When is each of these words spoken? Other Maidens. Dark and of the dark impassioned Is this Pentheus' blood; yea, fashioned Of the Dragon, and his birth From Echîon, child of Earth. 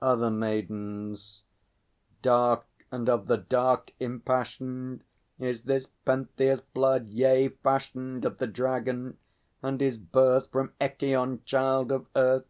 Other 0.00 0.30
Maidens. 0.30 1.42
Dark 2.22 2.64
and 2.92 3.08
of 3.08 3.26
the 3.26 3.36
dark 3.38 3.90
impassioned 3.98 5.02
Is 5.40 5.62
this 5.64 5.88
Pentheus' 6.04 6.60
blood; 6.60 7.08
yea, 7.08 7.48
fashioned 7.48 8.24
Of 8.24 8.38
the 8.38 8.46
Dragon, 8.46 9.18
and 9.64 9.80
his 9.80 9.98
birth 9.98 10.46
From 10.52 10.74
Echîon, 10.80 11.44
child 11.44 11.90
of 11.90 12.06
Earth. 12.14 12.46